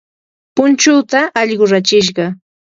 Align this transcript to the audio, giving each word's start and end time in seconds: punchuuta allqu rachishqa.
punchuuta 0.55 1.19
allqu 1.41 1.65
rachishqa. 1.71 2.25